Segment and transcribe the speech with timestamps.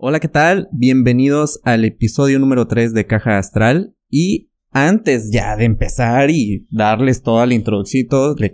[0.00, 0.68] Hola, ¿qué tal?
[0.70, 3.96] Bienvenidos al episodio número 3 de Caja Astral.
[4.08, 8.06] Y antes ya de empezar y darles toda la introducción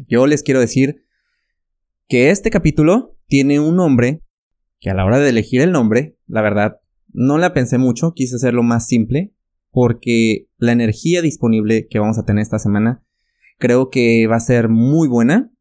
[0.08, 1.04] yo les quiero decir
[2.08, 4.22] que este capítulo tiene un nombre
[4.80, 6.80] que a la hora de elegir el nombre, la verdad,
[7.12, 9.34] no la pensé mucho, quise hacerlo más simple,
[9.70, 13.04] porque la energía disponible que vamos a tener esta semana
[13.58, 15.52] creo que va a ser muy buena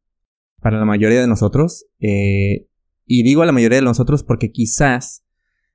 [0.61, 1.87] para la mayoría de nosotros.
[1.99, 2.69] Eh,
[3.05, 5.23] y digo a la mayoría de nosotros porque quizás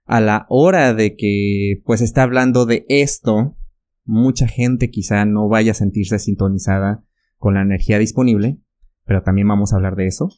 [0.08, 3.58] a la hora de que pues está hablando de esto,
[4.04, 7.04] mucha gente quizá no vaya a sentirse sintonizada
[7.36, 8.58] con la energía disponible,
[9.04, 10.30] pero también vamos a hablar de eso.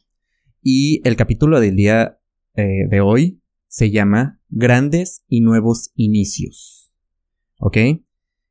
[0.61, 2.19] Y el capítulo del día
[2.55, 6.91] eh, de hoy se llama Grandes y Nuevos Inicios.
[7.57, 7.77] ¿Ok?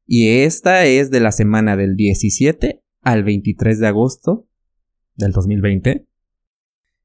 [0.07, 4.49] Y esta es de la semana del 17 al 23 de agosto
[5.17, 6.07] del 2020.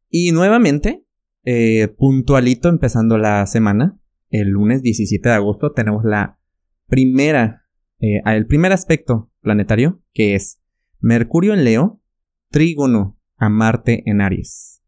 [0.09, 1.05] Y nuevamente,
[1.43, 6.39] eh, puntualito empezando la semana, el lunes 17 de agosto tenemos la
[6.88, 7.65] primera,
[7.99, 10.62] eh, el primer aspecto planetario, que es
[10.99, 12.01] Mercurio en Leo,
[12.49, 14.82] trígono a Marte en Aries.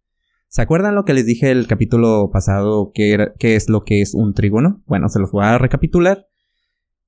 [0.48, 4.34] ¿Se acuerdan lo que les dije el capítulo pasado, qué, es lo que es un
[4.34, 4.82] trígono?
[4.88, 6.28] Bueno, se los voy a recapitular.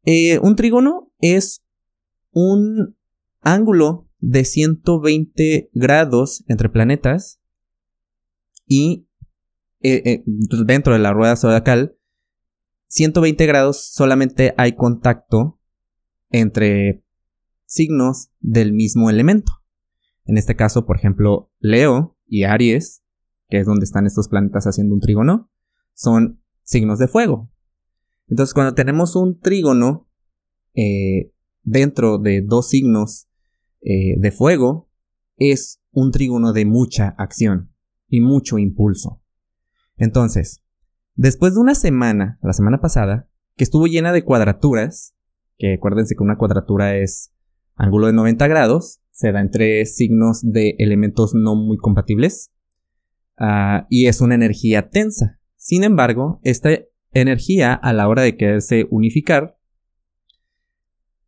[0.04, 1.64] Eh, un trígono es
[2.32, 2.98] un
[3.42, 7.42] ángulo de 120 grados entre planetas
[8.68, 9.08] y
[9.82, 11.96] eh, dentro de la rueda zodiacal
[12.90, 15.60] 120 grados solamente hay contacto
[16.30, 17.04] entre
[17.66, 19.54] signos del mismo elemento.
[20.26, 23.04] En este caso, por ejemplo, Leo y Aries,
[23.48, 25.52] que es donde están estos planetas haciendo un trígono,
[25.94, 27.52] son signos de fuego.
[28.28, 30.10] Entonces, cuando tenemos un trígono
[30.74, 33.28] eh, dentro de dos signos
[33.82, 34.90] eh, de fuego,
[35.38, 37.72] es un trígono de mucha acción
[38.08, 39.22] y mucho impulso.
[39.96, 40.64] Entonces,
[41.22, 45.18] Después de una semana, la semana pasada, que estuvo llena de cuadraturas,
[45.58, 47.34] que acuérdense que una cuadratura es
[47.76, 52.54] ángulo de 90 grados, se da entre signos de elementos no muy compatibles,
[53.38, 55.42] ah, y es una energía tensa.
[55.58, 56.70] Sin embargo, esta
[57.12, 59.58] energía, a la hora de quererse unificar,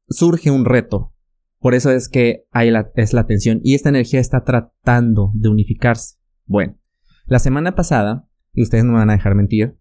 [0.08, 1.14] surge un reto.
[1.60, 5.50] Por eso es que hay la, es la tensión, y esta energía está tratando de
[5.50, 6.16] unificarse.
[6.46, 6.78] Bueno,
[7.26, 9.81] la semana pasada, y ustedes no me van a dejar mentir,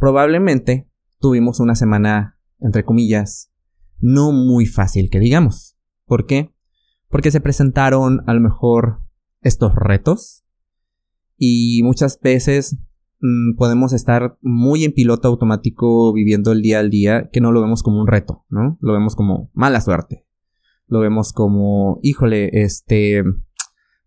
[0.00, 0.88] probablemente
[1.20, 3.52] tuvimos una semana, entre comillas,
[4.00, 5.76] no muy fácil que digamos.
[6.06, 6.52] ¿Por qué?
[7.08, 9.02] Porque se presentaron a lo mejor
[9.42, 10.44] estos retos
[11.36, 12.78] y muchas veces
[13.20, 17.60] mm, podemos estar muy en piloto automático viviendo el día al día que no lo
[17.60, 18.78] vemos como un reto, ¿no?
[18.80, 20.26] Lo vemos como mala suerte.
[20.86, 23.22] Lo vemos como, híjole, este,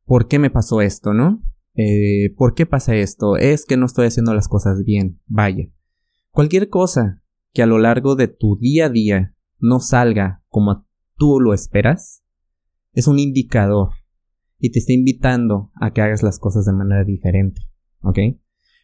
[0.05, 1.41] ¿por qué me pasó esto, no?
[1.75, 3.37] Eh, ¿Por qué pasa esto?
[3.37, 5.19] Es que no estoy haciendo las cosas bien.
[5.27, 5.69] Vaya.
[6.33, 7.21] Cualquier cosa
[7.53, 12.23] que a lo largo de tu día a día no salga como tú lo esperas,
[12.93, 13.91] es un indicador
[14.57, 17.61] y te está invitando a que hagas las cosas de manera diferente,
[18.01, 18.17] ¿ok?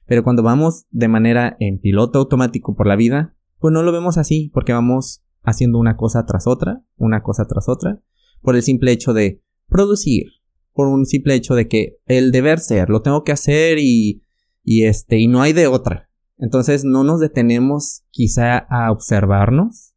[0.06, 4.20] Pero cuando vamos de manera en piloto automático por la vida, pues no lo vemos
[4.20, 8.00] así, porque vamos haciendo una cosa tras otra, una cosa tras otra,
[8.44, 10.28] por el simple hecho de producir,
[10.72, 14.22] por un simple hecho de que el deber ser, lo tengo que hacer y,
[14.64, 16.09] y este, y no hay de otra.
[16.40, 19.94] Entonces no nos detenemos quizá a observarnos,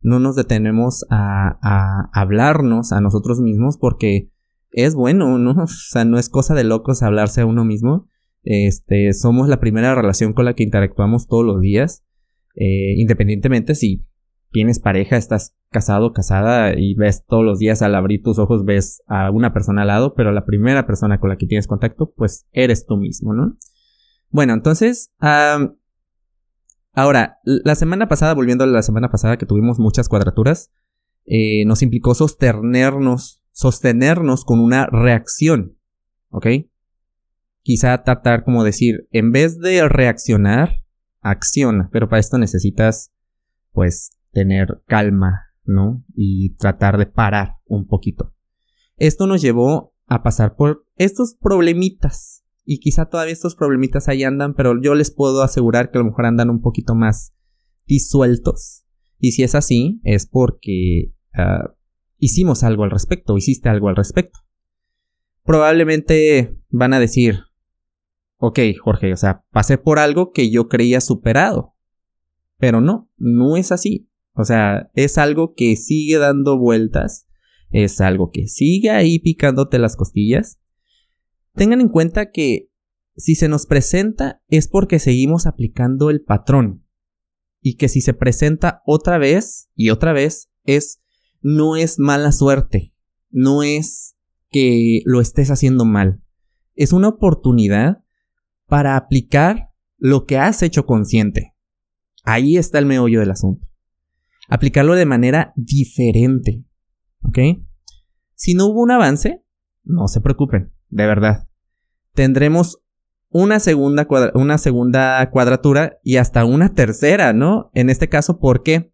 [0.00, 4.30] no nos detenemos a, a hablarnos a nosotros mismos porque
[4.70, 5.50] es bueno, ¿no?
[5.62, 8.08] O sea, no es cosa de locos hablarse a uno mismo.
[8.42, 12.04] Este, somos la primera relación con la que interactuamos todos los días.
[12.54, 14.06] Eh, independientemente si
[14.50, 19.02] tienes pareja, estás casado, casada y ves todos los días al abrir tus ojos ves
[19.06, 22.46] a una persona al lado, pero la primera persona con la que tienes contacto, pues
[22.52, 23.56] eres tú mismo, ¿no?
[24.30, 25.12] Bueno, entonces,
[26.92, 30.72] Ahora, la semana pasada, volviendo a la semana pasada que tuvimos muchas cuadraturas,
[31.24, 35.78] eh, nos implicó sostenernos, sostenernos con una reacción,
[36.30, 36.46] ¿ok?
[37.62, 40.82] Quizá tratar como decir, en vez de reaccionar,
[41.20, 43.12] acciona, pero para esto necesitas,
[43.72, 46.04] pues, tener calma, ¿no?
[46.14, 48.34] Y tratar de parar un poquito.
[48.96, 54.54] Esto nos llevó a pasar por estos problemitas y quizá todavía estos problemitas ahí andan,
[54.54, 57.34] pero yo les puedo asegurar que a lo mejor andan un poquito más
[57.86, 58.84] disueltos.
[59.18, 61.74] Y si es así, es porque ah,
[62.18, 64.38] hicimos algo al respecto, hiciste algo al respecto.
[65.42, 67.40] Probablemente van a decir,
[68.36, 71.74] ok, Jorge, o sea, pasé por algo que yo creía superado.
[72.58, 74.08] Pero no, no es así.
[74.34, 77.26] O sea, es algo que sigue dando vueltas,
[77.70, 80.60] es algo que sigue ahí picándote las costillas
[81.54, 82.70] Tengan en cuenta que
[83.16, 86.84] si se nos presenta es porque seguimos aplicando el patrón.
[87.62, 91.02] y que si se presenta otra vez y otra vez es
[91.42, 92.94] no es mala suerte,
[93.30, 94.16] no es
[94.50, 96.22] que lo estés haciendo mal.
[96.74, 98.02] Es una oportunidad
[98.66, 101.54] para aplicar lo que has hecho consciente.
[102.24, 103.66] Ahí está el meollo del asunto.
[104.48, 106.64] Aplicarlo de manera diferente.
[107.22, 107.38] ¿Ok?
[108.34, 109.44] Si no hubo un avance,
[109.84, 111.48] no se preocupen, de verdad.
[112.14, 112.82] Tendremos
[113.30, 117.70] una segunda, una segunda cuadratura y hasta una tercera, ¿no?
[117.74, 118.92] En este caso, ¿por qué?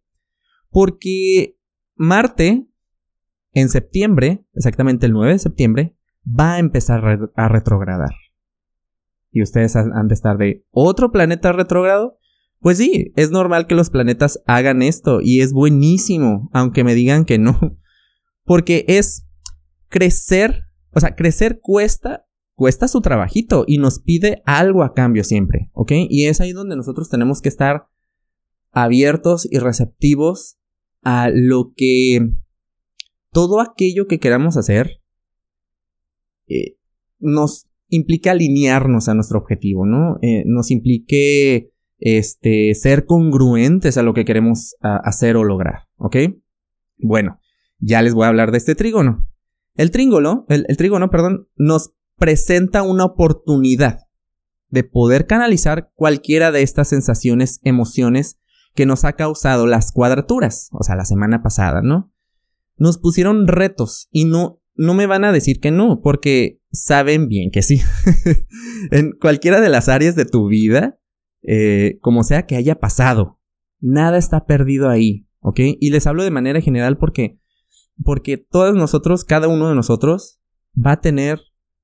[0.70, 1.56] Porque
[1.96, 2.66] Marte,
[3.52, 5.96] en septiembre, exactamente el 9 de septiembre,
[6.26, 8.10] va a empezar a retrogradar.
[9.30, 12.18] Y ustedes han de estar de otro planeta retrogrado.
[12.60, 17.24] Pues sí, es normal que los planetas hagan esto y es buenísimo, aunque me digan
[17.24, 17.78] que no.
[18.44, 19.26] Porque es
[19.88, 20.65] crecer,
[20.96, 25.92] o sea, crecer cuesta cuesta su trabajito y nos pide algo a cambio siempre, ¿ok?
[26.08, 27.86] Y es ahí donde nosotros tenemos que estar
[28.72, 30.56] abiertos y receptivos
[31.02, 32.32] a lo que
[33.30, 35.02] todo aquello que queramos hacer
[36.48, 36.78] eh,
[37.18, 40.16] nos implica alinearnos a nuestro objetivo, ¿no?
[40.22, 46.16] Eh, nos implique este, ser congruentes a lo que queremos hacer o lograr, ¿ok?
[46.96, 47.38] Bueno,
[47.80, 49.28] ya les voy a hablar de este trígono.
[49.76, 54.00] El trígono, el, el trígono, perdón, nos presenta una oportunidad
[54.68, 58.38] de poder canalizar cualquiera de estas sensaciones, emociones
[58.74, 62.12] que nos ha causado las cuadraturas, o sea, la semana pasada, ¿no?
[62.76, 67.50] Nos pusieron retos y no, no me van a decir que no, porque saben bien
[67.50, 67.80] que sí.
[68.90, 70.98] en cualquiera de las áreas de tu vida,
[71.42, 73.40] eh, como sea que haya pasado,
[73.80, 75.60] nada está perdido ahí, ¿ok?
[75.80, 77.38] Y les hablo de manera general porque,
[78.02, 80.40] porque todos nosotros, cada uno de nosotros,
[80.74, 81.40] va a tener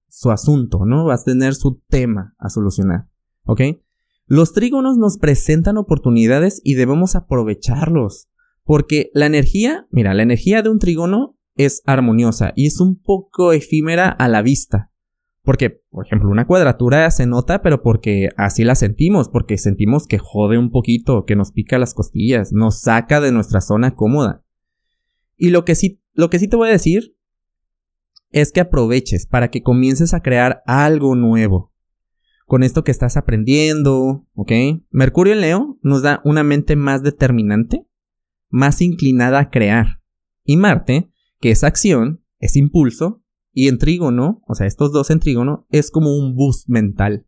[0.08, 1.06] su asunto, ¿no?
[1.06, 3.08] Vas a tener su tema a solucionar,
[3.44, 3.62] ¿ok?
[4.26, 8.28] Los trígonos nos presentan oportunidades y debemos aprovecharlos,
[8.64, 13.52] porque la energía, mira, la energía de un trígono es armoniosa y es un poco
[13.52, 14.90] efímera a la vista.
[15.44, 20.18] Porque, por ejemplo, una cuadratura se nota, pero porque así la sentimos, porque sentimos que
[20.18, 24.44] jode un poquito, que nos pica las costillas, nos saca de nuestra zona cómoda.
[25.36, 27.16] Y lo que sí, lo que sí te voy a decir
[28.30, 31.72] es que aproveches para que comiences a crear algo nuevo.
[32.46, 34.52] Con esto que estás aprendiendo, ¿ok?
[34.90, 37.86] Mercurio en Leo nos da una mente más determinante,
[38.48, 40.00] más inclinada a crear.
[40.44, 41.10] Y Marte,
[41.40, 43.22] que es acción, es impulso,
[43.52, 47.26] y en trígono, o sea, estos dos en trígono, es como un boost mental.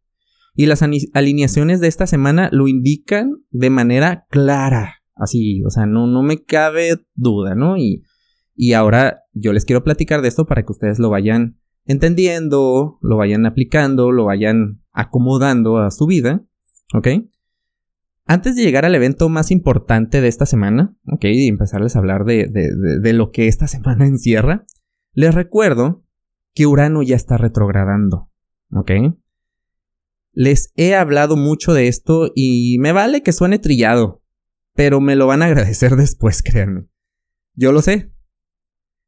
[0.55, 5.03] Y las alineaciones de esta semana lo indican de manera clara.
[5.15, 7.77] Así, o sea, no, no me cabe duda, ¿no?
[7.77, 8.03] Y
[8.55, 13.17] y ahora yo les quiero platicar de esto para que ustedes lo vayan entendiendo, lo
[13.17, 16.45] vayan aplicando, lo vayan acomodando a su vida,
[16.95, 17.09] ¿ok?
[18.27, 21.25] Antes de llegar al evento más importante de esta semana, ¿ok?
[21.25, 24.65] Y empezarles a hablar de, de, lo que esta semana encierra,
[25.13, 26.05] les recuerdo
[26.55, 28.31] que Urano ya está retrogradando,
[28.71, 28.91] ¿ok?
[30.33, 34.23] Les he hablado mucho de esto y me vale que suene trillado,
[34.75, 36.87] pero me lo van a agradecer después, créanme.
[37.57, 38.14] Yo lo sé,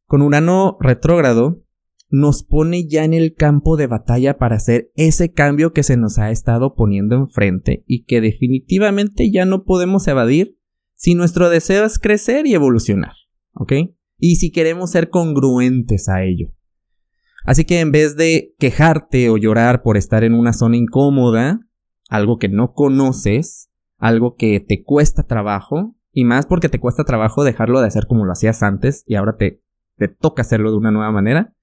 [0.07, 1.63] con Urano retrógrado,
[2.09, 6.19] nos pone ya en el campo de batalla para hacer ese cambio que se nos
[6.19, 10.57] ha estado poniendo enfrente y que definitivamente ya no podemos evadir
[10.95, 13.13] si nuestro deseo es crecer y evolucionar,
[13.55, 13.73] ¿ok?
[14.19, 16.53] Y si queremos ser congruentes a ello.
[17.45, 21.61] Así que en vez de quejarte o llorar por estar en una zona incómoda,
[22.09, 27.45] algo que no conoces, algo que te cuesta trabajo, y más porque te cuesta trabajo
[27.45, 29.61] dejarlo de hacer como lo hacías antes y ahora te
[29.97, 31.55] te toca hacerlo de una nueva manera,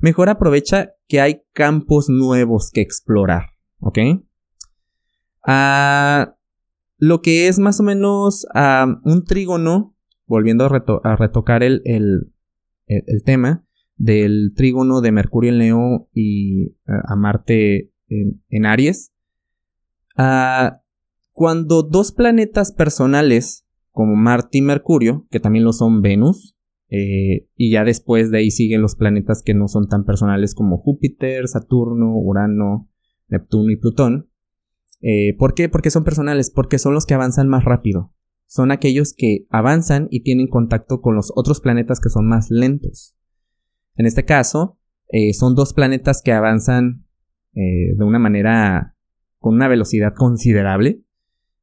[0.00, 3.98] mejor aprovecha que hay campos nuevos que explorar, ¿ok?
[5.44, 6.36] Ah,
[6.98, 9.96] lo que es más o menos ah, un trígono,
[10.26, 17.16] volviendo a, retocar el, el, tema del trígono de Mercurio en Leo y ah, a
[17.16, 19.12] Marte en, Aries,
[21.32, 26.56] cuando dos planetas personales como Marte y Mercurio, que también lo son Venus,
[26.94, 30.76] eh, y ya después de ahí siguen los planetas que no son tan personales como
[30.76, 32.90] Júpiter, Saturno, Urano,
[33.28, 34.28] Neptuno y Plutón.
[35.00, 35.70] Eh, ¿Por qué?
[35.70, 38.12] Porque son personales, porque son los que avanzan más rápido.
[38.44, 43.16] Son aquellos que avanzan y tienen contacto con los otros planetas que son más lentos.
[43.96, 47.06] En este caso, eh, son dos planetas que avanzan
[47.54, 48.96] de una manera
[49.38, 51.02] con una velocidad considerable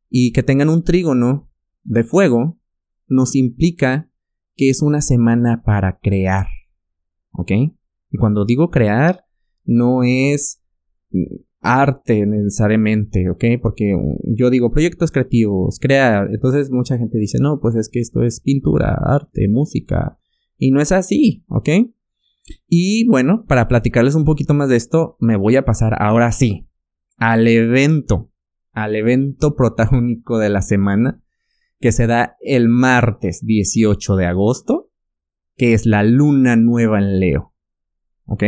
[0.08, 1.50] y que tengan un trígono
[1.84, 2.60] de fuego
[3.08, 4.09] nos implica
[4.60, 6.48] que es una semana para crear.
[7.32, 7.52] ¿Ok?
[8.12, 9.24] Y cuando digo crear,
[9.64, 10.62] no es
[11.62, 13.46] arte necesariamente, ¿ok?
[13.62, 18.24] Porque yo digo proyectos creativos, crear, entonces mucha gente dice, no, pues es que esto
[18.24, 20.20] es pintura, arte, música,
[20.58, 21.70] y no es así, ¿ok?
[22.68, 26.68] Y bueno, para platicarles un poquito más de esto, me voy a pasar ahora sí
[27.18, 28.32] al evento,
[28.74, 31.24] al evento protagónico de la semana,
[31.80, 34.92] que se da el martes 18 de agosto,
[35.56, 37.54] que es la luna nueva en Leo,
[38.26, 38.44] ¿ok?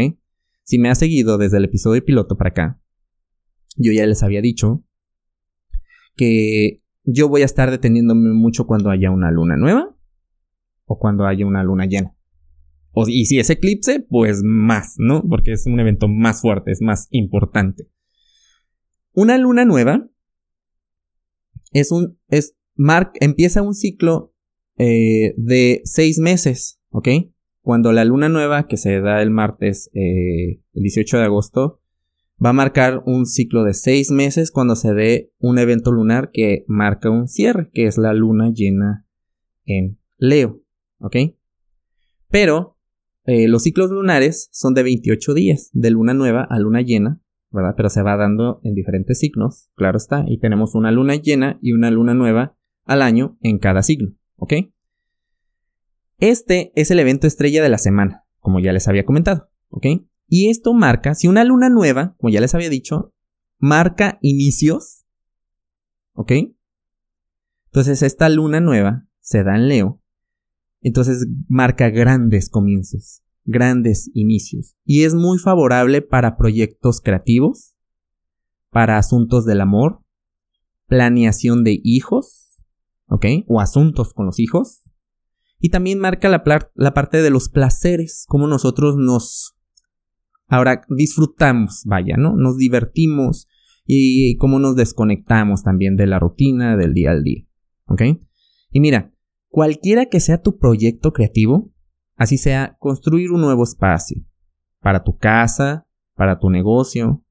[0.63, 2.81] Si me ha seguido desde el episodio piloto para acá,
[3.75, 4.83] yo ya les había dicho
[6.15, 9.95] que yo voy a estar deteniéndome mucho cuando haya una luna nueva
[10.85, 12.15] o cuando haya una luna llena.
[12.91, 15.23] O, y si es eclipse, pues más, ¿no?
[15.27, 17.89] Porque es un evento más fuerte, es más importante.
[19.13, 20.09] Una luna nueva
[21.71, 24.33] es un, es, mark, empieza un ciclo
[24.77, 27.07] eh, de seis meses, ¿ok?
[27.61, 31.81] Cuando la luna nueva, que se da el martes, eh, el 18 de agosto,
[32.43, 36.65] va a marcar un ciclo de seis meses cuando se dé un evento lunar que
[36.67, 39.05] marca un cierre, que es la luna llena
[39.65, 40.63] en Leo.
[40.99, 41.15] ¿Ok?
[42.29, 42.77] Pero
[43.25, 47.75] eh, los ciclos lunares son de 28 días, de luna nueva a luna llena, ¿verdad?
[47.77, 51.73] Pero se va dando en diferentes ciclos, claro está, y tenemos una luna llena y
[51.73, 52.57] una luna nueva
[52.91, 54.53] al año en cada signo, ¿ok?
[56.17, 59.85] Este es el evento estrella de la semana, como ya les había comentado, ¿ok?
[60.27, 63.13] Y esto marca, si una luna nueva, como ya les había dicho,
[63.57, 65.05] marca inicios,
[66.13, 66.31] ¿ok?
[67.67, 70.01] Entonces esta luna nueva se da en Leo,
[70.81, 74.75] entonces marca grandes comienzos, grandes inicios.
[74.83, 77.77] Y es muy favorable para proyectos creativos,
[78.69, 80.03] para asuntos del amor,
[80.87, 82.40] planeación de hijos,
[83.11, 83.25] ¿ok?
[83.47, 84.81] O asuntos con los hijos.
[85.59, 89.55] Y también marca la, parte de los placeres, como nosotros nos
[90.47, 92.35] Ahora disfrutamos, vaya, ¿no?
[92.35, 93.47] Nos divertimos
[93.85, 97.45] y cómo nos desconectamos también de la rutina del día al día.
[97.85, 98.01] ¿Ok?
[98.69, 99.13] Y mira,
[99.47, 101.71] cualquiera que sea tu proyecto creativo,
[102.17, 104.21] así sea construir un nuevo espacio
[104.81, 107.23] para tu casa, para tu negocio,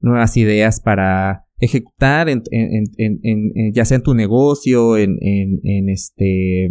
[0.00, 2.42] nuevas ideas para ejecutar en,
[3.72, 5.18] ya sea en tu negocio, en,
[5.88, 6.68] este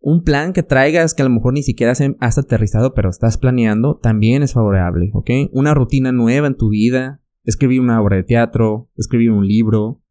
[0.00, 3.98] un plan que traigas que a lo mejor ni siquiera has aterrizado, pero estás planeando,
[4.02, 5.30] también es favorable, ¿ok?
[5.52, 10.02] Una rutina nueva en tu vida, escribir una obra de teatro, escribir un libro,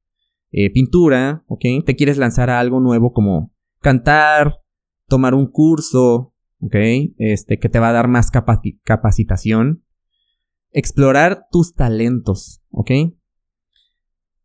[0.51, 1.86] eh, pintura, ¿ok?
[1.86, 4.62] Te quieres lanzar a algo nuevo como cantar,
[5.08, 6.75] tomar un curso, ¿ok?
[7.18, 9.84] Este, que te va a dar más capacitación.
[10.72, 12.89] Explorar tus talentos, ¿ok?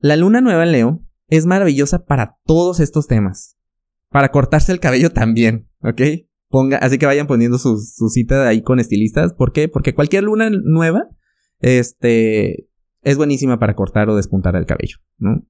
[0.01, 3.57] La luna nueva en Leo es maravillosa para todos estos temas.
[4.11, 6.01] Para cortarse el cabello también, ¿ok?
[6.49, 9.35] Ponga, así que vayan poniendo su, su cita ahí con estilistas.
[9.35, 9.69] ¿Por qué?
[9.69, 11.09] Porque cualquier luna nueva,
[11.61, 12.69] este,
[13.03, 15.47] es buenísima para cortar o despuntar el cabello, ¿no?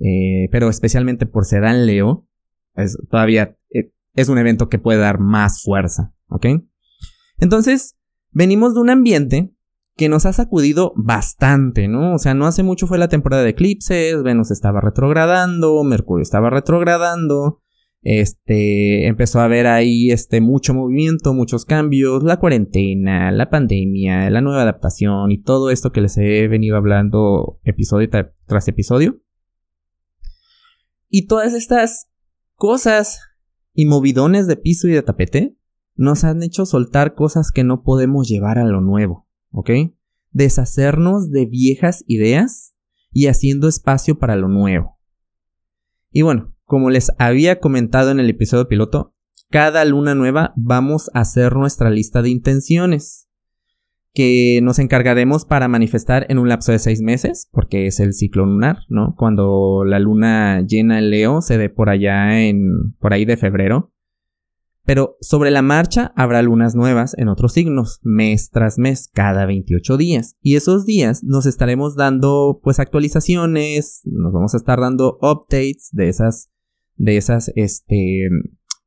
[0.00, 2.26] Eh, pero especialmente por ser en Leo,
[2.74, 6.46] es, todavía eh, es un evento que puede dar más fuerza, ¿ok?
[7.38, 7.96] Entonces,
[8.30, 9.53] venimos de un ambiente
[9.96, 12.14] que nos ha sacudido bastante, ¿no?
[12.14, 16.50] O sea, no hace mucho fue la temporada de eclipses, Venus estaba retrogradando, Mercurio estaba
[16.50, 17.60] retrogradando,
[18.02, 24.40] este, empezó a haber ahí este, mucho movimiento, muchos cambios, la cuarentena, la pandemia, la
[24.40, 28.08] nueva adaptación y todo esto que les he venido hablando episodio
[28.46, 29.20] tras episodio.
[31.08, 32.10] Y todas estas
[32.56, 33.20] cosas
[33.72, 35.56] y movidones de piso y de tapete
[35.96, 39.23] nos han hecho soltar cosas que no podemos llevar a lo nuevo,
[39.54, 39.70] ¿ok?
[40.32, 42.74] Deshacernos de viejas ideas
[43.12, 44.98] y haciendo espacio para lo nuevo.
[46.10, 49.14] Y bueno, como les había comentado en el episodio piloto,
[49.50, 53.28] cada luna nueva vamos a hacer nuestra lista de intenciones
[54.12, 58.46] que nos encargaremos para manifestar en un lapso de seis meses, porque es el ciclo
[58.46, 59.14] lunar, ¿no?
[59.16, 63.92] Cuando la luna llena el Leo se dé por allá en, por ahí de febrero.
[64.84, 69.96] Pero sobre la marcha habrá lunas nuevas en otros signos, mes tras mes, cada 28
[69.96, 70.36] días.
[70.42, 76.08] Y esos días nos estaremos dando pues actualizaciones, nos vamos a estar dando updates de
[76.08, 76.50] esas
[76.96, 78.28] de esas, este,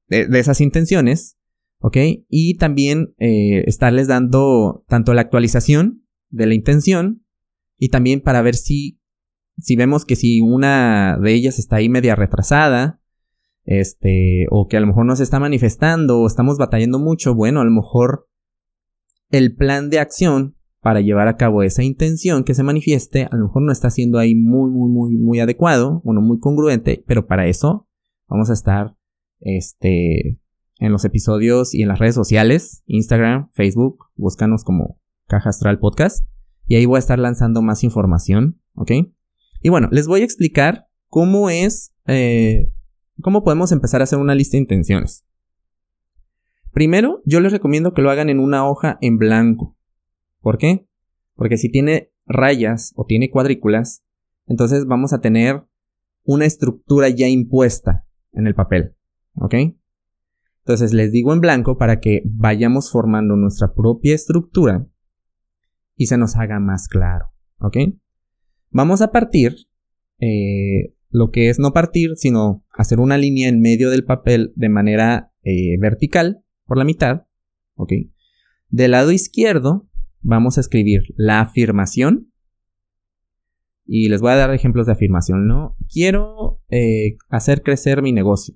[0.07, 1.37] de, esas intenciones,
[1.79, 1.97] ¿ok?
[2.29, 7.25] Y también eh, estarles dando tanto la actualización de la intención
[7.77, 8.99] y también para ver si,
[9.57, 13.01] si vemos que si una de ellas está ahí media retrasada,
[13.67, 17.61] este, o que a lo mejor no se está manifestando o estamos batallando mucho, bueno,
[17.61, 18.27] a lo mejor
[19.29, 23.45] el plan de acción para llevar a cabo esa intención que se manifieste, a lo
[23.45, 27.27] mejor no está siendo ahí muy, muy, muy, muy adecuado, o no muy congruente, pero
[27.27, 27.87] para eso
[28.27, 28.95] Vamos a estar
[29.39, 30.37] este,
[30.79, 36.25] en los episodios y en las redes sociales, Instagram, Facebook, búscanos como Caja Astral Podcast.
[36.65, 38.91] Y ahí voy a estar lanzando más información, ¿ok?
[39.61, 42.69] Y bueno, les voy a explicar cómo es, eh,
[43.21, 45.25] cómo podemos empezar a hacer una lista de intenciones.
[46.71, 49.75] Primero, yo les recomiendo que lo hagan en una hoja en blanco.
[50.41, 50.87] ¿Por qué?
[51.35, 54.03] Porque si tiene rayas o tiene cuadrículas,
[54.45, 55.65] entonces vamos a tener
[56.23, 58.95] una estructura ya impuesta en el papel.
[59.35, 59.55] ¿Ok?
[60.59, 64.85] Entonces les digo en blanco para que vayamos formando nuestra propia estructura
[65.95, 67.31] y se nos haga más claro.
[67.59, 67.77] ¿Ok?
[68.69, 69.55] Vamos a partir,
[70.19, 74.69] eh, lo que es no partir, sino hacer una línea en medio del papel de
[74.69, 77.25] manera eh, vertical por la mitad.
[77.75, 77.93] ¿Ok?
[78.69, 79.89] Del lado izquierdo
[80.21, 82.31] vamos a escribir la afirmación.
[83.85, 85.77] Y les voy a dar ejemplos de afirmación, ¿no?
[85.89, 88.55] Quiero eh, hacer crecer mi negocio.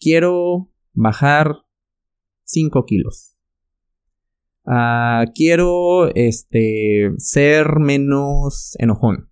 [0.00, 1.58] Quiero bajar
[2.44, 3.36] 5 kilos.
[4.64, 9.31] Ah, quiero este, ser menos enojón.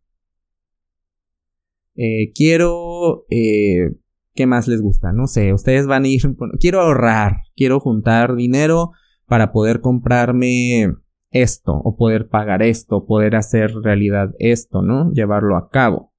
[2.02, 3.26] Eh, quiero...
[3.28, 3.90] Eh,
[4.32, 5.12] ¿Qué más les gusta?
[5.12, 6.22] No sé, ustedes van a ir...
[6.60, 8.92] quiero ahorrar, quiero juntar dinero
[9.26, 10.94] para poder comprarme
[11.30, 15.12] esto, o poder pagar esto, poder hacer realidad esto, ¿no?
[15.12, 16.14] Llevarlo a cabo.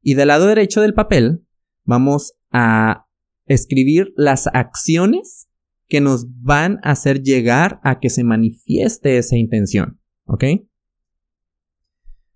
[0.00, 1.44] Y del lado derecho del papel
[1.84, 3.06] vamos a
[3.46, 5.50] escribir las acciones
[5.86, 10.44] que nos van a hacer llegar a que se manifieste esa intención, ¿ok?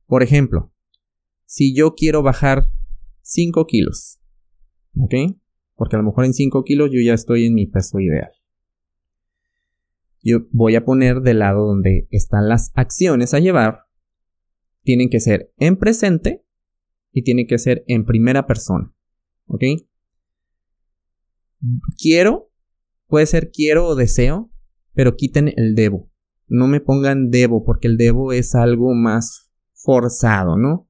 [0.07, 0.73] Por ejemplo,
[1.49, 2.71] si yo quiero bajar
[3.23, 4.21] 5 kilos,
[4.99, 5.14] ¿ok?
[5.76, 8.31] Porque a lo mejor en 5 kilos yo ya estoy en mi peso ideal.
[10.23, 13.85] Yo voy a poner del lado donde están las acciones a llevar.
[14.83, 16.45] Tienen que ser en presente
[17.12, 18.93] y tienen que ser en primera persona.
[19.47, 19.64] ¿Ok?
[21.97, 22.52] Quiero,
[23.07, 24.52] puede ser quiero o deseo,
[24.93, 26.11] pero quiten el debo.
[26.47, 30.88] No me pongan debo porque el debo es algo más forzado, ¿no?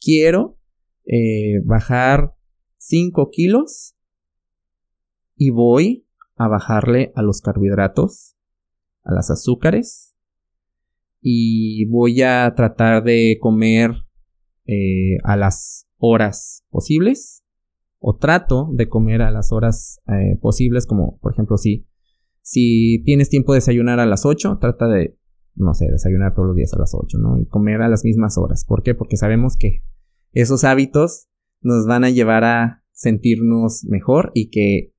[0.00, 0.58] Quiero
[1.04, 2.34] eh, bajar
[2.78, 3.94] 5 kilos
[5.36, 8.36] y voy a bajarle a los carbohidratos
[9.02, 10.16] a las azúcares
[11.20, 13.92] y voy a tratar de comer
[14.66, 17.44] eh, a las horas posibles
[17.98, 21.86] o trato de comer a las horas eh, posibles como por ejemplo si
[22.40, 25.18] si tienes tiempo de desayunar a las 8 trata de
[25.54, 28.38] no sé desayunar todos los días a las 8 no y comer a las mismas
[28.38, 28.94] horas ¿por qué?
[28.94, 29.82] porque sabemos que
[30.32, 31.28] esos hábitos
[31.60, 34.92] nos van a llevar a sentirnos mejor y que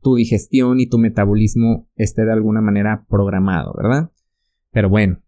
[0.00, 4.10] tu digestión y tu metabolismo esté de alguna manera programado, ¿verdad?
[4.72, 5.22] Pero bueno,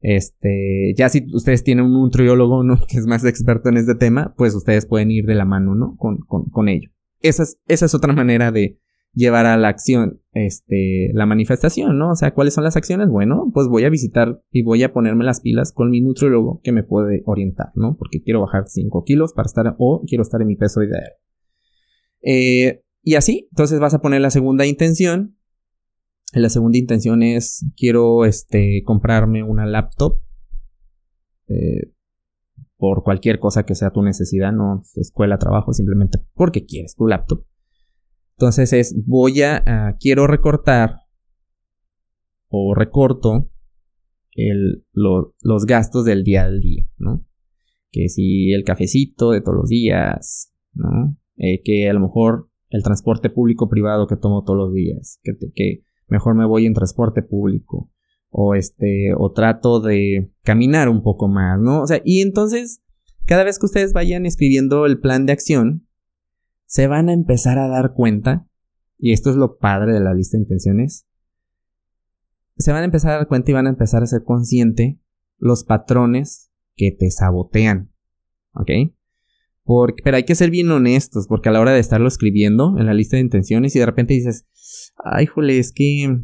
[0.00, 2.78] este, ya si ustedes tienen un nutriólogo, ¿no?
[2.88, 5.96] Que es más experto en este tema, pues ustedes pueden ir de la mano, ¿no?
[5.96, 6.90] Con, con, con ello.
[7.20, 8.78] Esa es, esa es otra manera de
[9.14, 12.10] llevar a la acción, este, la manifestación, ¿no?
[12.10, 13.08] O sea, ¿cuáles son las acciones?
[13.08, 16.72] Bueno, pues voy a visitar y voy a ponerme las pilas con mi nutriólogo que
[16.72, 17.96] me puede orientar, ¿no?
[17.96, 21.12] Porque quiero bajar 5 kilos para estar, o quiero estar en mi peso ideal.
[22.22, 25.36] Eh, y así, entonces vas a poner la segunda intención.
[26.32, 30.20] La segunda intención es quiero este, comprarme una laptop.
[31.48, 31.92] Eh,
[32.76, 37.44] por cualquier cosa que sea tu necesidad, no escuela, trabajo, simplemente porque quieres tu laptop.
[38.36, 40.96] Entonces es voy a, quiero recortar
[42.48, 43.50] o recorto
[44.32, 47.24] el, los gastos del día al día, ¿no?
[47.90, 51.16] Que si el cafecito de todos los días, ¿no?
[51.36, 55.32] Eh, que a lo mejor el transporte público privado que tomo todos los días, que,
[55.54, 57.90] que mejor me voy en transporte público
[58.30, 61.82] o este o trato de caminar un poco más, ¿no?
[61.82, 62.82] O sea, y entonces
[63.26, 65.83] cada vez que ustedes vayan escribiendo el plan de acción
[66.66, 68.46] se van a empezar a dar cuenta
[68.98, 71.06] y esto es lo padre de la lista de intenciones.
[72.56, 75.00] Se van a empezar a dar cuenta y van a empezar a ser consciente
[75.38, 77.92] los patrones que te sabotean.
[78.54, 78.70] ¿Ok?
[80.04, 82.92] pero hay que ser bien honestos, porque a la hora de estarlo escribiendo en la
[82.92, 84.46] lista de intenciones y de repente dices,
[85.02, 86.22] ay, jole, es que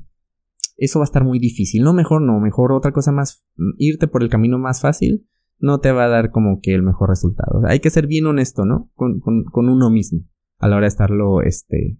[0.76, 1.83] eso va a estar muy difícil.
[1.83, 3.46] No, mejor no, mejor otra cosa más,
[3.79, 5.26] irte por el camino más fácil
[5.60, 7.62] no te va a dar como que el mejor resultado.
[7.66, 8.90] hay que ser bien honesto, ¿no?
[8.94, 10.20] Con, con, uno mismo
[10.58, 11.98] a la hora de estarlo, este,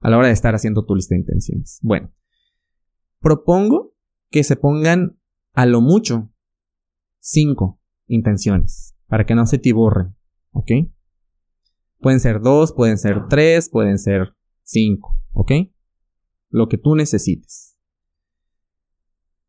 [0.00, 1.78] a la hora de estar haciendo tu lista de intenciones.
[1.82, 2.12] Bueno,
[3.20, 3.94] propongo
[4.30, 5.18] que se pongan
[5.52, 6.32] a lo mucho
[7.18, 10.16] cinco intenciones para que no se te borren.
[10.56, 10.70] ¿ok?
[12.00, 15.52] Pueden ser dos, pueden ser tres, pueden ser cinco, ¿ok?
[16.48, 17.78] Lo que tú necesites.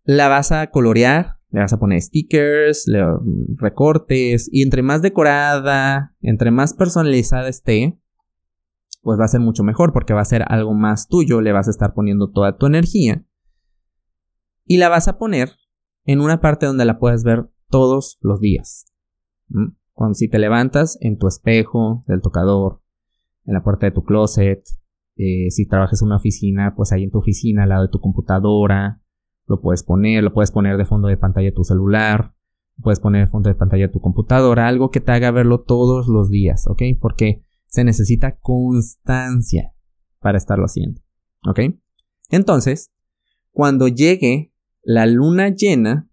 [0.04, 2.86] La vas a colorear, le vas a poner stickers,
[3.56, 8.00] recortes, y entre más decorada, entre más personalizada esté,
[9.02, 11.68] pues va a ser mucho mejor porque va a ser algo más tuyo, le vas
[11.68, 13.26] a estar poniendo toda tu energía
[14.66, 15.52] y la vas a poner
[16.04, 18.86] en una parte donde la puedes ver todos los días.
[19.94, 22.82] Cuando si te levantas en tu espejo del tocador,
[23.46, 24.64] en la puerta de tu closet,
[25.16, 28.00] eh, si trabajas en una oficina, pues ahí en tu oficina, al lado de tu
[28.00, 29.02] computadora,
[29.48, 32.36] lo puedes poner, lo puedes poner de fondo de pantalla tu celular,
[32.82, 36.30] puedes poner de fondo de pantalla tu computadora, algo que te haga verlo todos los
[36.30, 36.84] días, ¿ok?
[37.00, 39.74] Porque se necesita constancia
[40.20, 41.02] para estarlo haciendo,
[41.48, 41.60] ¿ok?
[42.30, 42.92] Entonces,
[43.52, 46.10] cuando llegue la luna llena,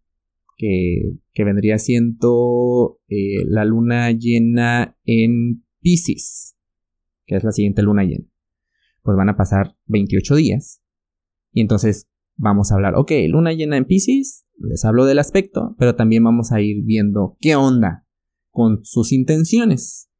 [0.56, 6.56] que, vendría siendo eh, la luna llena en Pisces,
[7.26, 8.26] que es la siguiente luna llena,
[9.02, 10.80] pues van a pasar 28 días.
[11.52, 15.94] Y entonces vamos a hablar, ok, luna llena en Pisces, les hablo del aspecto, pero
[15.94, 18.06] también vamos a ir viendo qué onda
[18.50, 20.10] con sus intenciones.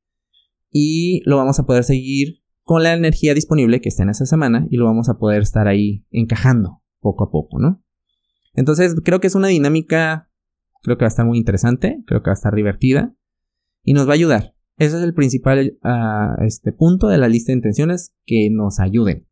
[0.70, 4.66] Y lo vamos a poder seguir con la energía disponible que está en esa semana
[4.70, 7.82] y lo vamos a poder estar ahí encajando poco a poco, ¿no?
[8.54, 10.30] Entonces creo que es una dinámica,
[10.82, 13.14] creo que va a estar muy interesante, creo que va a estar divertida
[13.82, 14.54] y nos va a ayudar.
[14.76, 19.28] Ese es el principal ah, este punto de la lista de intenciones, que nos ayuden.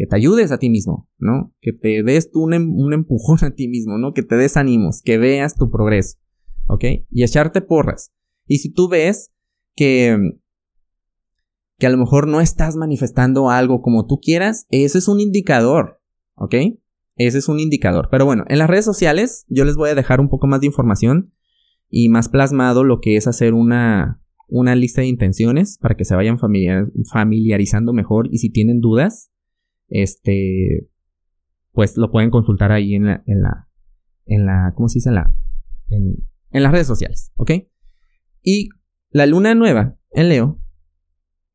[0.00, 1.54] Que te ayudes a ti mismo, ¿no?
[1.60, 4.14] Que te des un, em, un empujón a ti mismo, ¿no?
[4.14, 6.16] Que te des ánimos, que veas tu progreso,
[6.66, 6.84] ¿ok?
[7.10, 8.12] Y echarte porras.
[8.46, 9.30] Y si tú ves
[9.76, 10.16] que
[11.80, 15.98] que a lo mejor no estás manifestando algo como tú quieras, ese es un indicador,
[16.34, 16.54] ¿ok?
[17.16, 18.08] Ese es un indicador.
[18.10, 20.66] Pero bueno, en las redes sociales yo les voy a dejar un poco más de
[20.66, 21.32] información
[21.88, 26.14] y más plasmado lo que es hacer una, una lista de intenciones para que se
[26.14, 29.30] vayan familiarizando mejor y si tienen dudas,
[29.90, 30.88] este,
[31.72, 33.68] pues lo pueden consultar ahí en la, en la,
[34.26, 35.10] en la, ¿cómo se dice?
[35.10, 35.34] En la,
[35.88, 36.16] en,
[36.50, 37.52] en las redes sociales, ¿ok?
[38.42, 38.70] Y
[39.10, 40.60] la luna nueva en Leo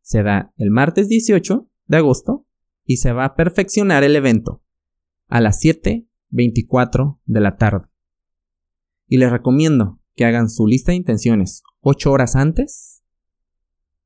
[0.02, 2.45] se da el martes 18 de agosto
[2.84, 4.63] y se va a perfeccionar el evento
[5.28, 7.88] a las 7.24 de la tarde.
[9.08, 13.04] Y les recomiendo que hagan su lista de intenciones 8 horas antes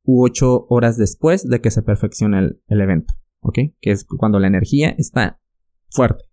[0.04, 3.60] u 8 horas después de que se perfeccione el evento, ¿ok?
[3.80, 5.40] Que es cuando la energía está
[5.90, 6.26] fuerte.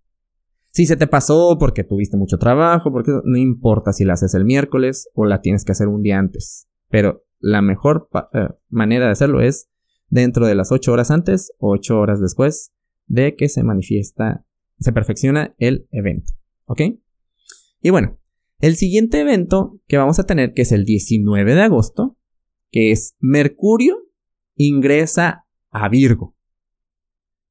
[0.71, 4.45] Si se te pasó porque tuviste mucho trabajo, porque no importa si la haces el
[4.45, 9.13] miércoles o la tienes que hacer un día antes, pero la mejor eh, manera de
[9.13, 9.71] hacerlo es
[10.09, 12.73] dentro de las 8 horas antes o 8 horas después
[13.07, 14.45] de que se manifiesta,
[14.79, 16.33] se perfecciona el evento.
[16.67, 16.83] ¿Ok?
[17.81, 18.19] Y bueno,
[18.59, 22.19] el siguiente evento que vamos a tener, que es el 19 de agosto,
[22.71, 23.97] que es Mercurio
[24.57, 26.36] ingresa a Virgo.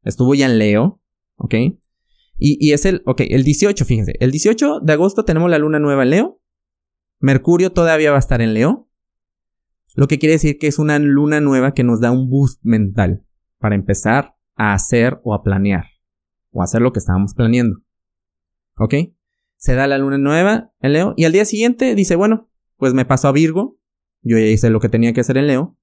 [0.06, 1.02] Estuvo ya en Leo,
[1.36, 1.54] ¿ok?
[2.38, 5.80] Y, y, es el, ok, el 18, fíjense, el 18 de agosto tenemos la luna
[5.80, 6.42] nueva en Leo.
[7.20, 8.90] Mercurio todavía va a estar en Leo.
[9.96, 13.26] Lo que quiere decir que es una luna nueva que nos da un boost mental
[13.60, 15.86] para empezar a hacer o a planear
[16.52, 17.80] o hacer lo que estábamos planeando.
[18.78, 18.94] ¿Ok?
[19.58, 23.06] Se da la luna nueva en Leo y al día siguiente dice, bueno, pues me
[23.06, 23.78] paso a Virgo.
[24.22, 25.78] Yo ya hice lo que tenía que hacer en Leo.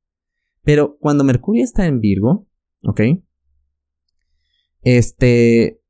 [0.63, 2.47] Pero cuando Mercurio está en Virgo,
[2.85, 3.01] ¿ok?
[4.83, 5.81] Este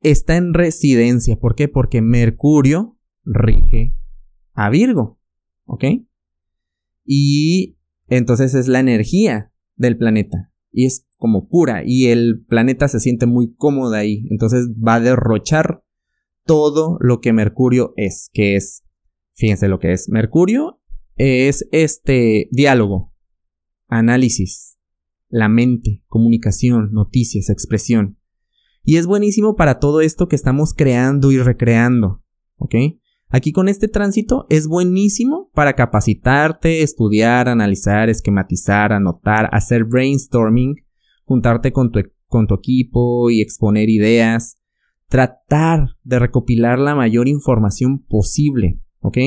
[0.00, 1.36] está en residencia.
[1.36, 1.68] ¿Por qué?
[1.68, 3.94] Porque Mercurio rige
[4.52, 5.20] a Virgo.
[5.66, 5.84] ¿Ok?
[7.04, 13.00] y entonces es la energía del planeta y es como pura y el planeta se
[13.00, 15.82] siente muy cómodo ahí, entonces va a derrochar
[16.44, 18.84] todo lo que Mercurio es, que es,
[19.32, 20.80] fíjense lo que es, Mercurio
[21.16, 23.14] es este diálogo,
[23.86, 24.73] análisis,
[25.34, 28.18] la mente, comunicación, noticias, expresión.
[28.84, 32.22] Y es buenísimo para todo esto que estamos creando y recreando,
[32.56, 32.76] ¿ok?
[33.30, 40.76] Aquí con este tránsito es buenísimo para capacitarte, estudiar, analizar, esquematizar, anotar, hacer brainstorming,
[41.24, 44.58] juntarte con tu, con tu equipo y exponer ideas,
[45.08, 49.18] tratar de recopilar la mayor información posible, ¿ok?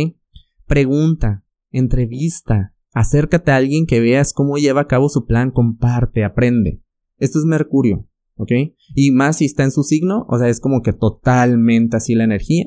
[0.68, 6.82] Pregunta, entrevista, acércate a alguien que veas cómo lleva a cabo su plan, comparte, aprende.
[7.18, 8.52] Esto es Mercurio, ¿ok?
[8.96, 12.24] Y más si está en su signo, o sea, es como que totalmente así la
[12.24, 12.66] energía.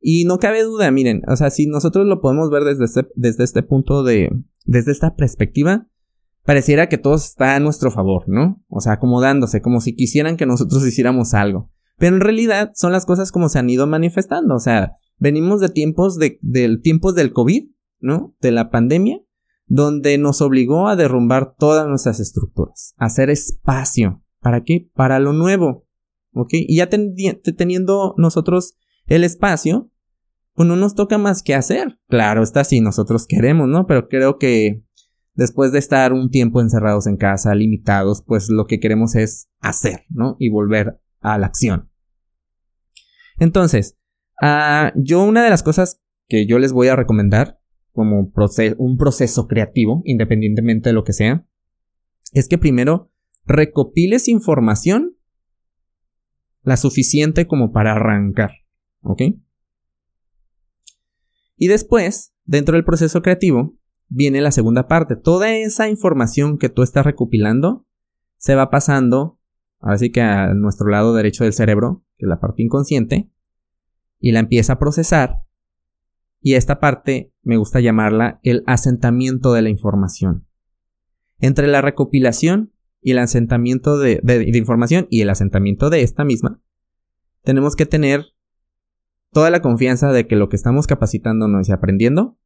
[0.00, 3.44] Y no cabe duda, miren, o sea, si nosotros lo podemos ver desde este, desde
[3.44, 4.30] este punto de,
[4.66, 5.86] desde esta perspectiva,
[6.44, 8.60] pareciera que todo está a nuestro favor, ¿no?
[8.68, 11.70] O sea, acomodándose, como si quisieran que nosotros hiciéramos algo.
[11.98, 15.68] Pero en realidad son las cosas como se han ido manifestando, o sea, venimos de
[15.68, 16.40] tiempos de,
[16.82, 17.68] tiempos del COVID,
[18.00, 18.34] ¿no?
[18.40, 19.20] De la pandemia,
[19.66, 24.22] donde nos obligó a derrumbar todas nuestras estructuras, a hacer espacio.
[24.40, 24.90] ¿Para qué?
[24.94, 25.86] Para lo nuevo,
[26.32, 26.50] ¿ok?
[26.52, 29.90] Y ya teniendo nosotros el espacio,
[30.54, 31.98] pues no nos toca más que hacer.
[32.08, 33.86] Claro, está si nosotros queremos, ¿no?
[33.86, 34.84] Pero creo que
[35.34, 40.04] después de estar un tiempo encerrados en casa, limitados, pues lo que queremos es hacer,
[40.10, 40.36] ¿no?
[40.38, 41.90] Y volver a la acción.
[43.38, 43.96] Entonces,
[44.44, 47.60] Ah, yo una de las cosas que yo les voy a recomendar
[47.92, 48.32] como
[48.78, 51.46] un proceso creativo, independientemente de lo que sea,
[52.32, 53.10] es que primero
[53.44, 55.16] recopiles información
[56.62, 58.52] la suficiente como para arrancar,
[59.02, 59.22] ¿ok?
[61.56, 63.76] Y después, dentro del proceso creativo,
[64.08, 65.16] viene la segunda parte.
[65.16, 67.86] Toda esa información que tú estás recopilando
[68.36, 69.38] se va pasando,
[69.80, 73.30] así que a nuestro lado derecho del cerebro, que es la parte inconsciente,
[74.18, 75.42] y la empieza a procesar.
[76.42, 80.46] Y esta parte me gusta llamarla el asentamiento de la información.
[81.38, 84.20] Entre la recopilación y el asentamiento de,
[84.54, 86.60] información y el asentamiento de esta misma,
[87.42, 88.26] tenemos que tener
[89.30, 92.38] toda la confianza de que lo que estamos capacitándonos y aprendiendo,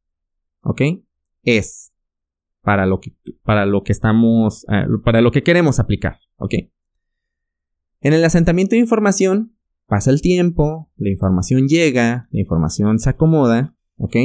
[0.61, 0.81] ¿ok?
[1.43, 1.91] Es
[2.61, 6.53] para lo que, para lo que estamos, eh, para lo que queremos aplicar, ¿ok?
[8.01, 9.55] En el asentamiento de información
[9.87, 14.15] pasa el tiempo, la información llega, la información se acomoda, ¿ok?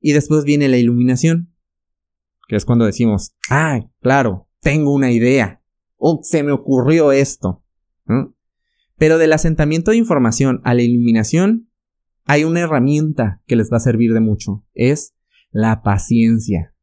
[0.00, 1.54] Y después viene la iluminación,
[2.48, 5.62] que es cuando decimos, ah, claro, tengo una idea,
[5.96, 7.62] o se me ocurrió esto,
[8.96, 11.68] Pero del asentamiento de información a la iluminación
[12.26, 15.14] hay una herramienta que les va a servir de mucho, es
[15.50, 16.74] la paciencia.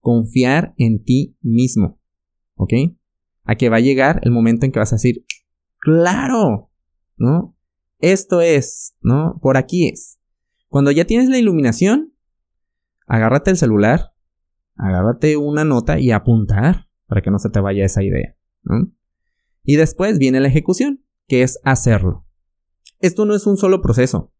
[0.00, 2.00] Confiar en ti mismo,
[2.54, 2.72] ¿ok?
[3.44, 5.24] A que va a llegar el momento en que vas a decir,
[5.78, 6.70] claro,
[7.16, 7.56] ¿no?
[7.98, 9.38] Esto es, ¿no?
[9.40, 10.18] Por aquí es.
[10.72, 12.14] Cuando ya tienes la iluminación,
[13.06, 14.14] agárrate el celular,
[14.74, 18.90] agárrate una nota y apuntar para que no se te vaya esa idea, ¿no?
[19.64, 22.26] Y después viene la ejecución, que es hacerlo.
[23.00, 24.32] Esto no es un solo proceso.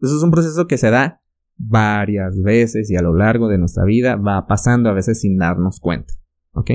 [0.00, 1.22] Eso es un proceso que se da
[1.56, 5.78] varias veces y a lo largo de nuestra vida va pasando a veces sin darnos
[5.78, 6.12] cuenta,
[6.54, 6.72] ¿ok?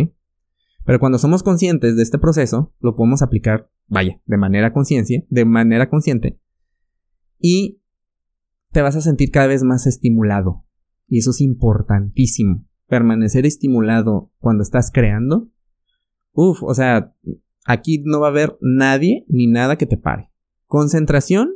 [0.85, 5.43] Pero cuando somos conscientes de este proceso, lo podemos aplicar, vaya, de manera conciencia, de
[5.43, 6.39] manera consciente,
[7.37, 7.82] y
[8.73, 10.65] te vas a sentir cada vez más estimulado.
[11.07, 12.65] Y eso es importantísimo.
[12.87, 15.49] Permanecer estimulado cuando estás creando.
[16.33, 17.15] Uf, o sea,
[17.65, 20.31] aquí no va a haber nadie ni nada que te pare.
[20.65, 21.51] Concentración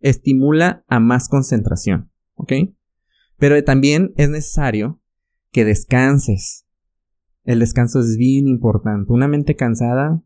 [0.00, 2.52] estimula a más concentración, ¿ok?
[3.38, 5.00] Pero también es necesario
[5.52, 6.66] que descanses.
[7.44, 9.12] El descanso es bien importante.
[9.12, 10.22] Una mente cansada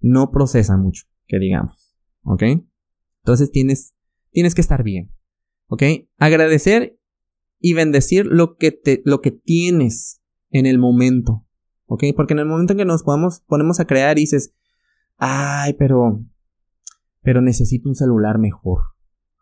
[0.00, 2.42] no procesa mucho, que digamos, ¿ok?
[3.22, 3.94] Entonces tienes
[4.30, 5.12] tienes que estar bien.
[5.66, 5.82] ¿Ok?
[6.18, 6.98] Agradecer
[7.60, 11.46] y bendecir lo que, te, lo que tienes en el momento.
[11.86, 12.04] ¿Ok?
[12.16, 14.54] Porque en el momento en que nos podamos, ponemos a crear dices,
[15.16, 16.24] ay, pero,
[17.22, 18.82] pero necesito un celular mejor.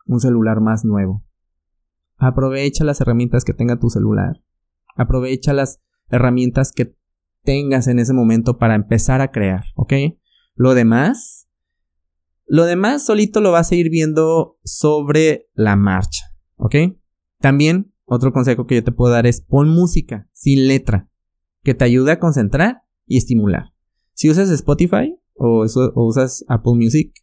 [0.05, 1.23] Un celular más nuevo.
[2.17, 4.41] Aprovecha las herramientas que tenga tu celular.
[4.95, 6.95] Aprovecha las herramientas que
[7.43, 9.93] tengas en ese momento para empezar a crear, ¿ok?
[10.55, 11.46] Lo demás,
[12.47, 16.75] lo demás solito lo vas a ir viendo sobre la marcha, ¿ok?
[17.39, 21.09] También otro consejo que yo te puedo dar es pon música sin letra,
[21.63, 23.73] que te ayude a concentrar y estimular.
[24.13, 27.13] Si usas Spotify o, usas Apple Music,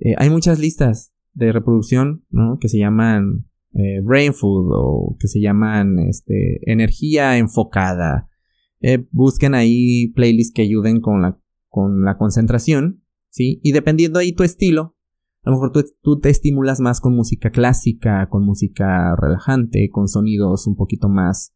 [0.00, 2.24] eh, hay muchas listas de reproducción.
[2.60, 8.28] Que se llaman eh, Brain Food o que se llaman este, energía enfocada.
[8.80, 13.60] Eh, busquen ahí playlists que ayuden con la, con la concentración ¿sí?
[13.62, 14.96] Y dependiendo ahí tu estilo,
[15.42, 20.66] a lo mejor tú, te estimulas más con música clásica, con música relajante, con sonidos
[20.66, 21.54] un poquito más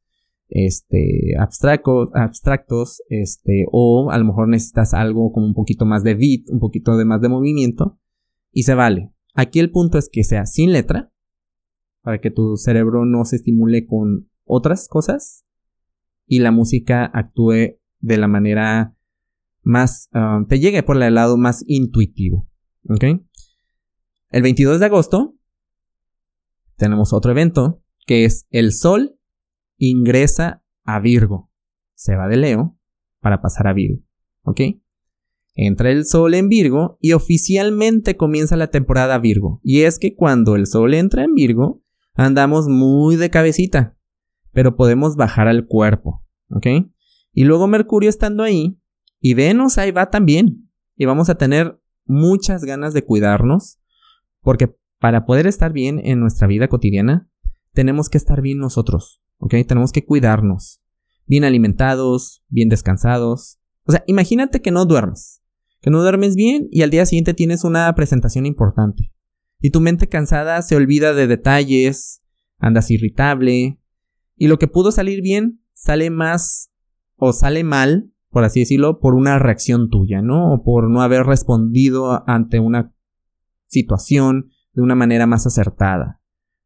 [0.49, 6.49] este, abstractos, este, o a lo mejor necesitas algo como un poquito más de beat,
[6.49, 7.99] un poquito de más de movimiento,
[8.51, 9.13] y se vale.
[9.35, 11.13] Aquí el punto es que sea sin letra,
[12.03, 15.45] para que tu cerebro no se estimule con otras cosas,
[16.27, 18.97] y la música actúe de la manera
[19.63, 22.49] más, ah, te llegue por el lado más intuitivo.
[22.89, 23.05] ¿Ok?
[24.31, 25.37] El 22 de agosto
[26.77, 29.19] tenemos otro evento que es el Sol
[29.77, 31.51] ingresa a Virgo.
[31.95, 32.79] Se va de Leo
[33.21, 34.03] para pasar a Virgo.
[34.43, 34.61] ¿Ok?
[35.55, 39.61] Entra el Sol en Virgo y oficialmente comienza la temporada Virgo.
[39.63, 41.83] Y es que cuando el Sol entra en Virgo,
[42.15, 43.97] andamos muy de cabecita,
[44.51, 46.25] pero podemos bajar al cuerpo.
[46.51, 46.67] ¿Ok?
[47.33, 48.79] Y luego Mercurio estando ahí,
[49.23, 50.69] y Venus ahí va también.
[50.97, 53.79] Y vamos a tener muchas ganas de cuidarnos.
[54.41, 57.31] Porque para poder estar bien en nuestra vida cotidiana,
[57.73, 59.23] tenemos que estar bien nosotros.
[59.39, 59.55] ¿Ok?
[59.67, 60.83] Tenemos que cuidarnos.
[61.27, 63.61] Bien alimentados, bien descansados.
[63.85, 65.41] O sea, imagínate que no duermes.
[65.81, 69.13] Que no duermes bien y al día siguiente tienes una presentación importante.
[69.61, 72.25] Y tu mente cansada se olvida de detalles,
[72.59, 73.79] andas irritable.
[74.37, 76.73] Y lo que pudo salir bien sale más
[77.15, 80.55] o sale mal por así decirlo, por una reacción tuya, ¿no?
[80.55, 82.95] O por no haber respondido ante una
[83.67, 86.19] situación de una manera más acertada.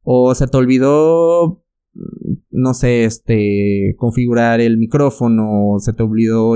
[0.02, 6.54] O se te olvidó, mm, no sé, este, configurar el micrófono, o se te olvidó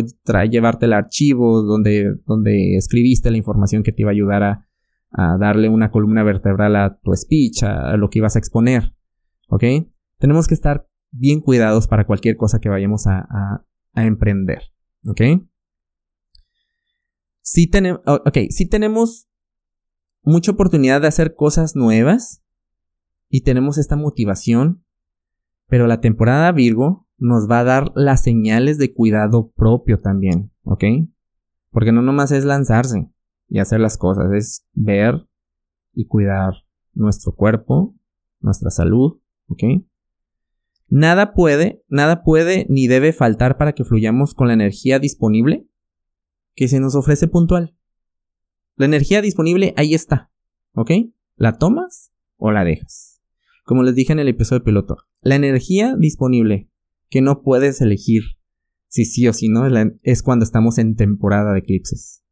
[0.49, 4.66] llevarte el archivo donde, donde escribiste la información que te iba a ayudar a,
[5.40, 8.94] darle una columna vertebral a tu speech, a, lo que ibas a exponer.
[9.49, 9.64] ¿Ok?
[10.18, 13.27] Tenemos que estar bien cuidados para cualquier cosa que vayamos a,
[13.92, 14.70] a emprender.
[15.07, 15.21] ¿Ok?
[17.43, 19.29] Sí, tenemos, okay, sí tenemos
[20.23, 22.43] mucha oportunidad de hacer cosas nuevas
[23.29, 24.85] y tenemos esta motivación,
[25.67, 30.85] pero la temporada Virgo nos va a dar las señales de cuidado propio también, ¿ok?
[31.71, 33.11] Porque no nomás es lanzarse
[33.49, 35.27] y hacer las cosas, es ver
[35.93, 36.55] y cuidar
[36.95, 37.95] nuestro cuerpo,
[38.41, 39.63] nuestra salud, ¿ok?
[40.90, 45.68] Nada puede, nada puede ni debe faltar para que fluyamos con la energía disponible
[46.55, 47.76] que se nos ofrece puntual.
[48.74, 50.33] La energía disponible ahí está,
[50.74, 50.90] ¿ok?
[51.37, 53.22] ¿La tomas o la dejas?
[53.64, 56.68] Como les dije en el episodio piloto, la energía disponible
[57.09, 58.22] que no puedes elegir
[58.88, 59.62] si sí o si no
[60.03, 62.24] es cuando estamos en temporada de eclipses.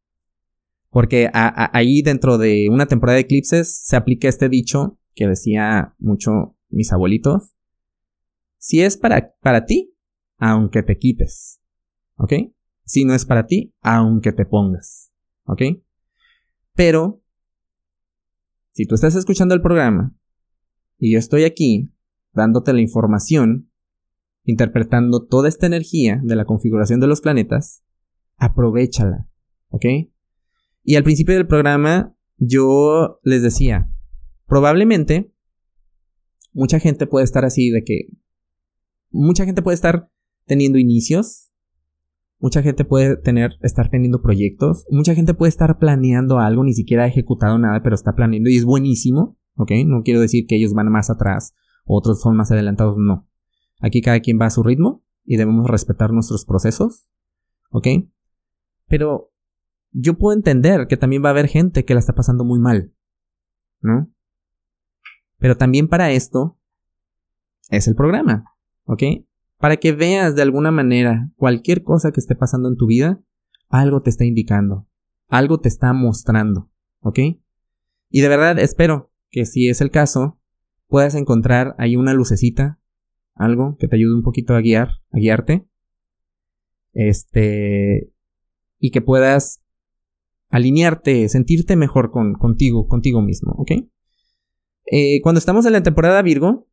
[0.89, 6.57] Porque ahí dentro de una temporada de eclipses se aplica este dicho que decía mucho
[6.69, 7.53] mis abuelitos.
[8.59, 9.95] Si es para, para ti,
[10.37, 11.59] aunque te quites.
[12.17, 12.33] ¿Ok?
[12.83, 15.11] Si no es para ti, aunque te pongas.
[15.45, 15.61] ¿Ok?
[16.75, 17.23] Pero,
[18.73, 20.15] si tú estás escuchando el programa
[20.97, 21.91] y yo estoy aquí
[22.33, 23.71] dándote la información,
[24.43, 27.83] interpretando toda esta energía de la configuración de los planetas,
[28.37, 29.27] aprovechala.
[29.69, 29.85] ¿Ok?
[30.83, 33.89] Y al principio del programa yo les decía,
[34.47, 35.33] probablemente
[36.51, 38.09] mucha gente puede estar así de que
[39.11, 40.09] mucha gente puede estar
[40.45, 41.51] teniendo inicios,
[42.39, 47.03] mucha gente puede tener estar teniendo proyectos, mucha gente puede estar planeando algo, ni siquiera
[47.03, 49.71] ha ejecutado nada, pero está planeando y es buenísimo, ¿ok?
[49.85, 51.53] No quiero decir que ellos van más atrás,
[51.85, 53.27] otros son más adelantados, no.
[53.79, 57.07] Aquí cada quien va a su ritmo y debemos respetar nuestros procesos,
[57.71, 57.87] ¿ok?
[58.87, 59.31] Pero
[59.91, 62.93] yo puedo entender que también va a haber gente que la está pasando muy mal,
[63.81, 64.11] ¿no?
[65.37, 66.57] Pero también para esto
[67.69, 68.45] es el programa,
[68.89, 69.03] ¿ok?
[69.57, 73.21] Para que veas de alguna manera cualquier cosa que esté pasando en tu vida,
[73.69, 74.87] algo te está indicando,
[75.27, 76.71] algo te está mostrando,
[77.01, 77.19] ¿ok?
[78.09, 80.39] Y de verdad espero que si es el caso,
[80.87, 82.79] puedas encontrar ahí una lucecita,
[83.35, 85.67] algo que te ayude un poquito a guiar, a guiarte,
[86.93, 88.11] este,
[88.79, 89.63] y que puedas
[90.49, 93.71] alinearte, sentirte mejor con, contigo, contigo mismo, ¿ok?
[94.91, 96.68] Eh, cuando estamos en la temporada Virgo,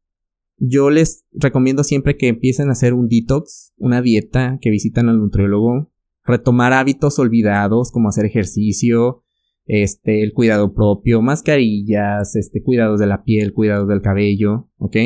[0.58, 5.18] yo les recomiendo siempre que empiecen a hacer un detox, una dieta, que visitan al
[5.18, 5.92] nutriólogo,
[6.24, 9.22] retomar hábitos olvidados como hacer ejercicio,
[9.66, 14.96] este, el cuidado propio, mascarillas, este, cuidados de la piel, cuidados del cabello, ¿ok?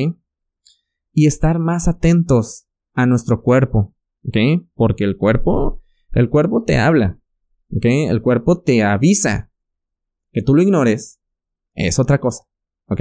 [1.12, 4.66] Y estar más atentos a nuestro cuerpo, ¿ok?
[4.74, 5.82] Porque el cuerpo,
[6.12, 7.18] el cuerpo te habla,
[7.74, 7.86] ¿ok?
[7.86, 9.50] El cuerpo te avisa.
[10.32, 11.20] Que tú lo ignores
[11.74, 12.44] es otra cosa,
[12.86, 13.00] ¿ok?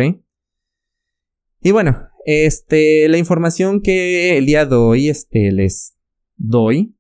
[1.62, 5.98] Y bueno, este, la información que el día de hoy, este, les
[6.36, 6.96] doy,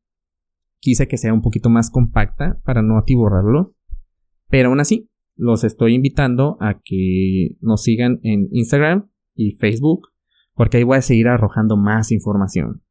[0.79, 3.75] quise que sea un poquito más compacta para no atiborrarlo,
[4.49, 10.10] pero aún así, los estoy invitando a que nos sigan en Instagram y Facebook,
[10.53, 12.84] porque ahí voy a seguir arrojando más información.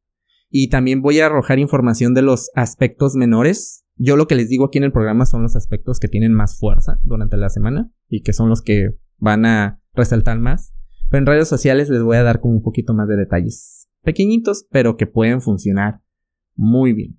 [0.51, 4.67] Y también voy a arrojar información de los aspectos menores yo lo que les digo
[4.67, 8.23] aquí en el programa son los aspectos que tienen más fuerza durante la semana y
[8.23, 10.73] que son los que van a resaltar más.
[11.11, 13.89] Pero en redes sociales les voy a dar como un poquito más de detalles.
[14.03, 16.01] Pequeñitos, pero que pueden funcionar
[16.55, 17.19] muy bien.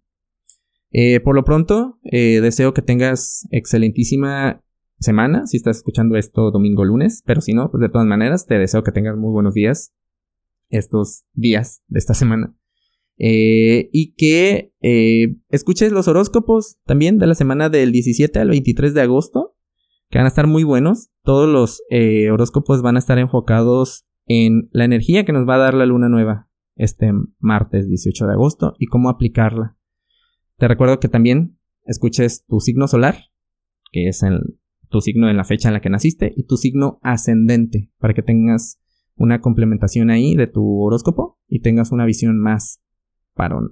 [0.92, 4.64] Eh, por lo pronto, eh, deseo que tengas excelentísima
[5.00, 5.46] semana.
[5.48, 8.84] Si estás escuchando esto domingo lunes, pero si no, pues de todas maneras, te deseo
[8.84, 9.94] que tengas muy buenos días
[10.70, 12.56] estos días de esta semana.
[13.18, 14.72] Eh, y que
[15.50, 19.49] escuches los horóscopos también de la semana del 17 al 23 de agosto,
[20.10, 21.10] que van a estar muy buenos.
[21.24, 25.60] Todos los eh, horóscopos van a estar enfocados en la energía que nos va a
[25.60, 29.76] dar la luna nueva este martes 18 de agosto y cómo aplicarla.
[30.58, 33.26] Te recuerdo que también escuches tu signo solar,
[33.92, 34.22] que es
[34.90, 38.24] tu signo en la fecha en la que naciste, y tu signo ascendente, para que
[38.24, 38.80] tengas
[39.16, 42.82] una complementación ahí de tu horóscopo y tengas una visión más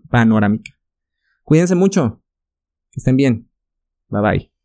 [0.09, 0.71] panorámica.
[1.43, 2.21] Cuídense mucho.
[2.91, 3.49] Que estén bien.
[4.09, 4.56] Bye bye.